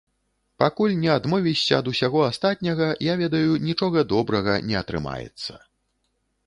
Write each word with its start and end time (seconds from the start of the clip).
Пакуль 0.61 0.95
не 1.01 1.11
адмовішся 1.15 1.73
ад 1.81 1.91
усяго 1.91 2.19
астатняга, 2.29 2.87
я 3.11 3.19
ведаю, 3.23 3.51
нічога 3.67 4.07
добрага 4.17 4.53
не 4.73 4.83
атрымаецца. 4.83 5.53